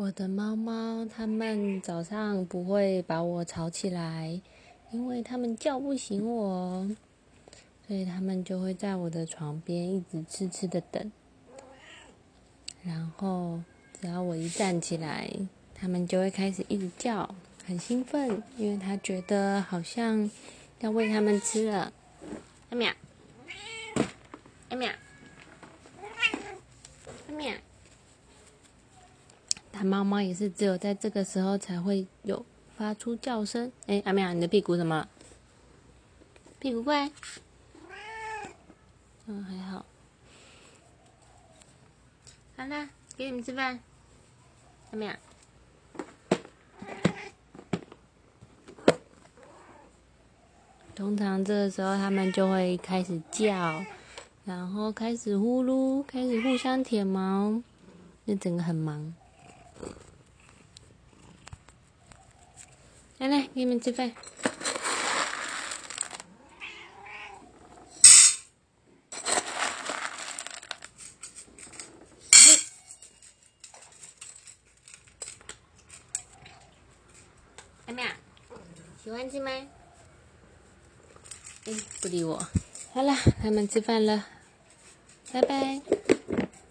[0.00, 4.40] 我的猫猫，它们早上不会把我吵起来，
[4.92, 6.88] 因为它们叫不醒我，
[7.84, 11.10] 所以它们就会在我的床边一直痴痴的等。
[12.84, 13.60] 然后，
[14.00, 15.28] 只要我一站起来，
[15.74, 17.34] 它们就会开始一直叫，
[17.66, 20.30] 很兴奋，因为它觉得好像
[20.78, 21.92] 要喂它们吃了。
[22.70, 22.92] 阿喵，
[24.68, 24.92] 阿喵，
[27.26, 27.52] 阿喵。
[29.78, 32.44] 它猫猫也是只有在这个时候才会有
[32.76, 33.70] 发出叫声。
[33.86, 35.08] 哎，阿妙，你的屁股怎么了？
[36.58, 37.08] 屁股怪？
[39.26, 39.86] 嗯，还好。
[42.56, 43.78] 好啦，给你们吃饭。
[44.90, 45.14] 阿妙。
[50.96, 53.84] 通常这个时候，它们就会开始叫，
[54.44, 57.62] 然后开始呼噜，开始互相舔毛，
[58.26, 59.14] 就整个很忙。
[63.18, 64.12] 来来，给你们吃饭。
[77.86, 78.06] 阿妙，
[79.02, 79.50] 喜欢吃吗？
[79.50, 79.66] 哎，
[82.00, 82.38] 不理我。
[82.92, 83.12] 好了，
[83.42, 84.26] 他们吃饭了，
[85.32, 85.82] 拜拜。